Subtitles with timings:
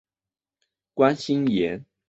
[0.95, 1.85] 关心妍